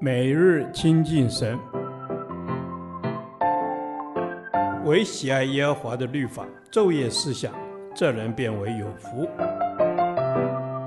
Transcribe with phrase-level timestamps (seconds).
[0.00, 1.58] 每日亲近神，
[4.84, 7.54] 唯喜爱耶和华的律法，昼夜思想，
[7.94, 9.26] 这人便为有福。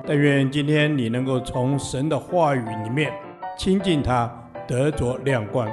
[0.05, 3.11] 但愿今天你能够从神的话语里面
[3.57, 4.31] 亲近他，
[4.67, 5.67] 得着亮光。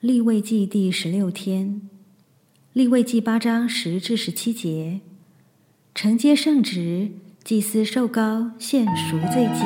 [0.00, 1.82] 立位记第十六天，
[2.72, 5.00] 立位记八章十至十七节，
[5.94, 7.10] 承接圣旨。
[7.48, 9.64] 祭司受膏献赎罪祭。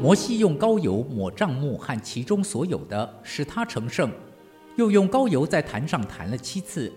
[0.00, 4.08] 摩西用膏油抹帐幕和其中所有的，使它成圣；
[4.76, 6.90] 又用膏油在坛上弹了七次，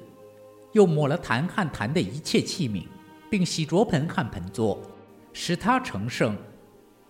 [0.72, 2.86] 又抹了坛和坛的一切器皿，
[3.30, 4.80] 并洗濯盆和盆座，
[5.34, 6.34] 使它成圣。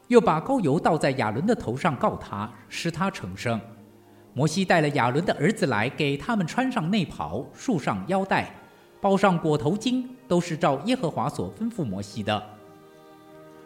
[0.08, 3.60] 又把膏油倒在亚伦的头上，告他，使他成圣。
[4.34, 8.54] 摩西带了亚伦的儿子来，给他们穿上内袍，束上腰带，
[9.00, 12.44] 包上裹头巾，都是照耶和华所吩咐摩西的。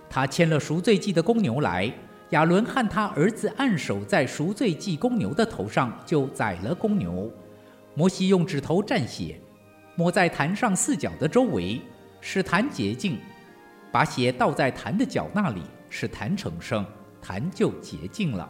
[0.10, 1.92] 他牵了赎罪祭的公牛来，
[2.30, 7.32] 亚伦和他儿子按手在赎罪祭公牛的头上，就宰了公牛。
[7.96, 9.40] 摩西用指头蘸血，
[9.96, 11.82] 抹在坛上四角的周围，
[12.22, 13.18] 使坛洁净，
[13.92, 15.64] 把血倒在坛的角那里。
[15.90, 16.86] 使坛成圣，
[17.22, 18.50] 坛就洁净了。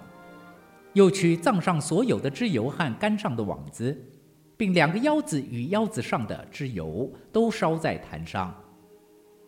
[0.94, 3.98] 又取帐上所有的脂油和杆上的网子，
[4.58, 8.54] 并两个腰子与腰子上的脂油，都烧在坛上。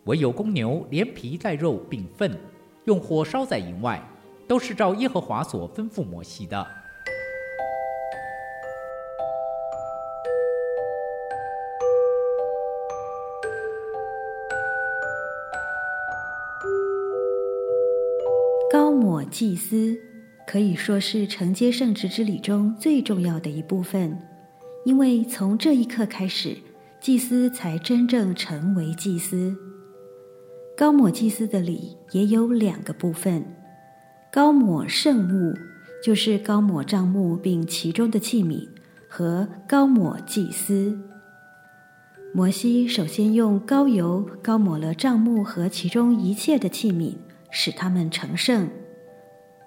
[0.04, 2.38] 唯有公牛连皮带肉并粪，
[2.84, 4.02] 用火烧在营外，
[4.48, 6.66] 都是照耶和华所吩咐摩西的。
[18.72, 19.94] 高抹祭司
[20.46, 24.18] 可以说是承接圣职之礼中最重要的一部分，
[24.86, 26.56] 因为从这一刻开始，
[26.98, 29.54] 祭司才真正成为祭司。
[30.74, 33.44] 高抹祭司的礼也有两个部分：
[34.32, 35.54] 高抹圣物，
[36.02, 38.66] 就是高抹帐幕并其中的器皿，
[39.06, 40.98] 和高抹祭司。
[42.32, 47.12] 摩西首先用高油高抹了帐幕和其中一切的器皿。
[47.52, 48.68] 使他们成圣。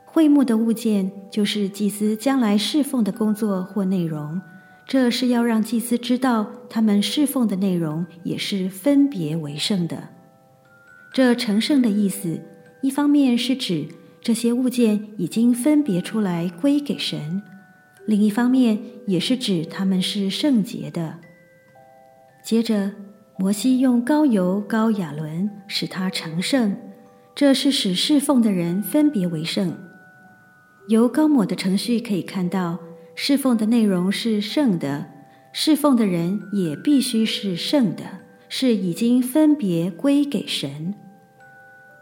[0.03, 4.41] 会幕的物件就是祭司将来侍奉的工作或内容，
[4.87, 10.09] 这是要让祭司知道他们侍奉的内容也是分别为圣的。
[11.13, 12.41] 这成圣的意思，
[12.81, 13.87] 一方面是指
[14.21, 17.41] 这些物件已经分别出来归给神，
[18.05, 21.19] 另一方面也是指他们是圣洁的。
[22.43, 22.91] 接着，
[23.37, 26.77] 摩西用膏油膏亚伦，使他成圣。
[27.35, 29.77] 这是使侍奉的人分别为圣。
[30.87, 32.79] 由高抹的程序可以看到，
[33.13, 35.05] 侍奉的内容是圣的，
[35.51, 38.03] 侍奉的人也必须是圣的，
[38.47, 40.95] 是已经分别归给神。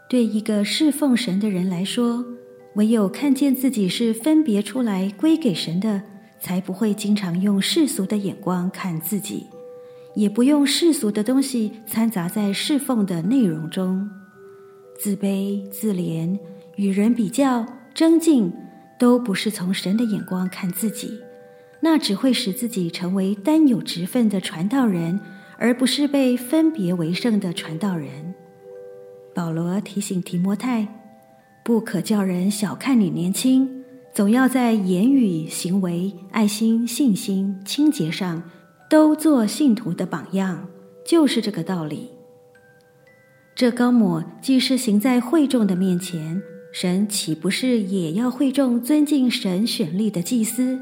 [0.08, 2.24] 对一个侍奉神的人来说，
[2.76, 6.02] 唯有看见自己是分别出来归给神的，
[6.38, 9.48] 才不会经常用世俗的眼光看自己，
[10.14, 14.08] 也不用世俗的东西掺杂在侍奉的内容中。
[15.04, 16.38] 自卑、自怜、
[16.76, 18.50] 与人比较、争竞，
[18.98, 21.20] 都不是从神的眼光看自己，
[21.80, 25.20] 那只会使自己成为单有职分的传道人，
[25.58, 28.34] 而不是被分别为圣的传道人。
[29.34, 30.88] 保罗提醒提摩太，
[31.62, 33.84] 不可叫人小看你年轻，
[34.14, 38.42] 总要在言语、行为、爱心、信心、清洁上，
[38.88, 40.66] 都做信徒的榜样，
[41.06, 42.08] 就是这个道理。
[43.56, 46.42] 这高抹既是行在会众的面前，
[46.72, 50.80] 神岂不是也要会众尊敬神选立的祭司？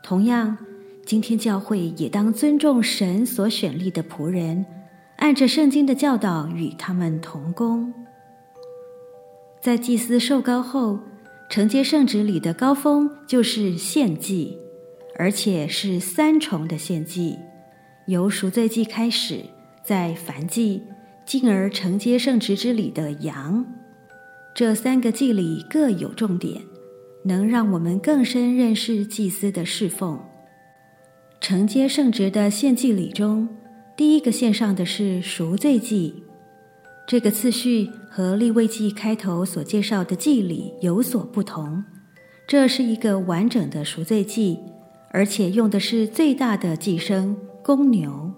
[0.00, 0.56] 同样，
[1.04, 4.64] 今天教会也当尊重神所选立的仆人，
[5.16, 7.92] 按着圣经的教导与他们同工。
[9.60, 11.00] 在祭司受膏后，
[11.50, 14.56] 承接圣职礼的高峰就是献祭，
[15.18, 17.36] 而且是三重的献祭，
[18.06, 19.40] 由赎罪祭开始，
[19.84, 20.84] 在燔祭。
[21.30, 23.64] 进而承接圣职之礼的羊，
[24.52, 26.60] 这三个祭礼各有重点，
[27.22, 30.18] 能让我们更深认识祭司的侍奉。
[31.40, 33.48] 承接圣职的献祭礼中，
[33.96, 36.24] 第一个献上的是赎罪祭，
[37.06, 41.84] 这个次序和利未记开头所介绍的祭礼有所不同。
[42.48, 44.58] 这是一个完整的赎罪祭，
[45.12, 48.32] 而且用的是最大的祭牲公牛。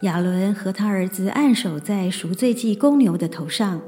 [0.00, 3.82] 亚伦和他儿子按手在赎罪祭公牛的头上，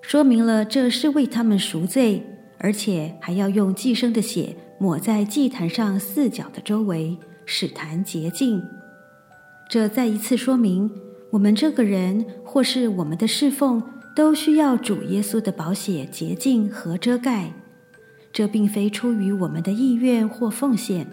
[0.00, 2.24] 说明了这是为他们赎罪，
[2.58, 8.62] 而且还要用祭牲的血抹在祭坛上四角的周围，使坛洁净。
[9.68, 10.88] 这再一次说明，
[11.30, 13.82] 我们这个人或是我们的侍奉，
[14.14, 17.52] 都需要主耶稣的宝血洁净和遮盖。
[18.32, 21.08] 这并非出于我们的意愿或奉献，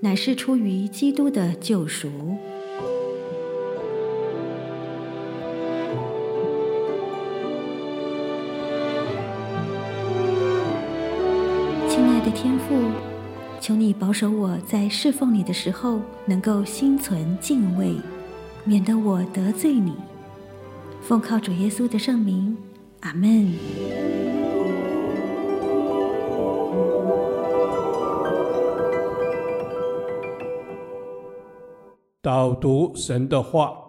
[0.00, 2.10] 乃是出于基督的救赎。
[12.18, 12.74] 爱的天父，
[13.60, 17.94] 求你保守我在侍奉你的时候，能够心存敬畏，
[18.64, 19.94] 免得我得罪你。
[21.00, 22.56] 奉靠主耶稣的圣名，
[23.02, 23.52] 阿门。
[32.20, 33.87] 导读神的话。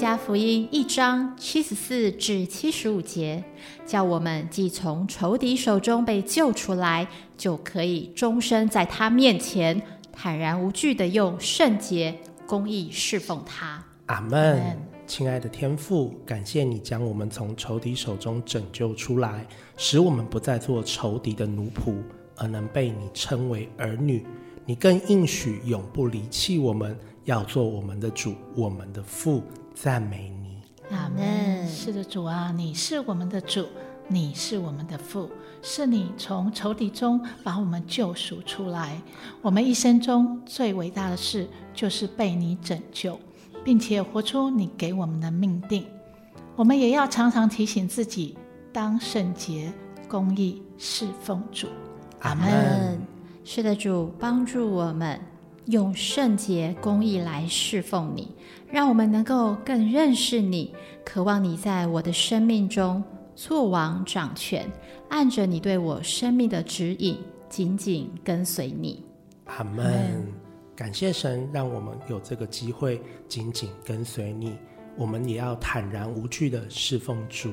[0.00, 3.44] 路加福音一章七十四至七十五节，
[3.84, 7.06] 叫我们既从仇敌手中被救出来，
[7.36, 9.78] 就可以终身在他面前
[10.10, 12.16] 坦然无惧地用圣洁
[12.46, 13.84] 公义侍奉他。
[14.06, 14.74] 阿门。
[15.06, 21.96] 亲爱的天父，感谢你将我们从仇敌手中拯救出来，使我们不再做仇敌的奴仆，
[22.36, 24.24] 而能被你称为儿女。
[24.64, 29.42] 你更应许永不离弃我们，要做我们的主，我们的父。
[29.82, 30.60] 赞美你，
[30.94, 31.66] 阿门。
[31.66, 33.64] 是的，主啊，你是我们的主，
[34.08, 35.30] 你是我们的父，
[35.62, 39.00] 是你从仇敌中把我们救赎出来。
[39.40, 43.18] 我们一生中最伟大的事，就是被你拯救，
[43.64, 45.86] 并且活出你给我们的命定。
[46.56, 48.36] 我们也要常常提醒自己，
[48.74, 49.72] 当圣洁、
[50.06, 51.66] 公义、侍奉主。
[52.18, 53.00] 阿门。
[53.46, 55.18] 是的，主帮助我们。
[55.66, 58.28] 用圣洁公义来侍奉你，
[58.70, 60.74] 让我们能够更认识你，
[61.04, 63.02] 渴望你在我的生命中
[63.34, 64.68] 作王掌权，
[65.08, 67.16] 按着你对我生命的指引，
[67.48, 69.04] 紧紧跟随你。
[69.46, 70.26] 阿门。
[70.74, 74.56] 感谢神，让我们有这个机会紧紧跟随你。
[74.96, 77.50] 我们也要坦然无惧地侍奉主，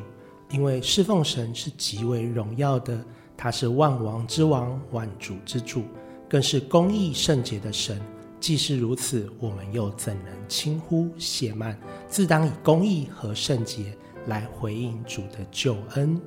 [0.50, 3.04] 因为侍奉神是极为荣耀的，
[3.36, 5.84] 他是万王之王，万主之主。
[6.30, 8.02] 更是公义圣洁的神，
[8.40, 11.78] 既是如此，我们又怎能轻忽懈慢？
[12.08, 16.20] 自当以公义和圣洁来回应主的救恩。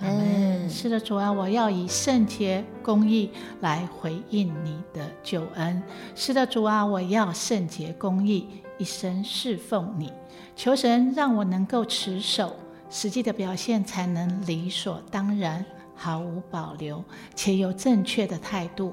[0.00, 0.68] 嗯。
[0.68, 3.30] 是的，主啊，我要以圣洁公义
[3.60, 5.80] 来回应你的救恩。
[6.16, 8.48] 是的，主啊，我要圣洁公义，
[8.78, 10.12] 一生侍奉你。
[10.56, 12.56] 求神让我能够持守
[12.90, 15.64] 实际的表现，才能理所当然，
[15.94, 17.04] 毫无保留，
[17.36, 18.92] 且有正确的态度。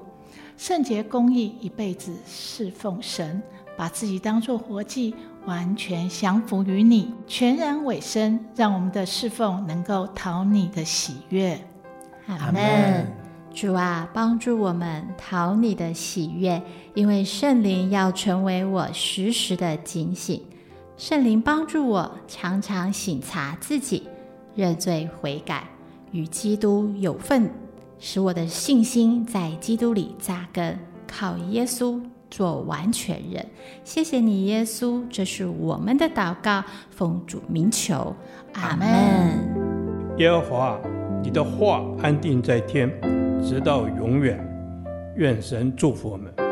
[0.65, 3.43] 圣洁公义，一辈子侍奉神，
[3.75, 5.13] 把自己当作活祭，
[5.45, 11.59] 完全降服于你，全然委身，让我们的侍奉能够讨你的喜悦。
[12.27, 13.05] 阿门。
[13.53, 16.63] 主啊，帮助我们讨你的喜悦，
[16.93, 20.41] 因为圣灵要成为我时时的警醒。
[20.95, 24.07] 圣灵帮助我常常省察自己，
[24.55, 25.67] 认罪悔改，
[26.13, 27.51] 与基督有份。
[28.05, 30.77] 使我的信心在基督里扎根，
[31.07, 33.45] 靠耶稣做完全人。
[33.85, 38.13] 谢谢你，耶稣，这是我们的祷告，奉主名求，
[38.55, 38.89] 阿门。
[40.17, 40.77] 耶和华，
[41.23, 42.91] 你的话安定在天，
[43.41, 44.37] 直到永远。
[45.15, 46.42] 愿神祝福我们。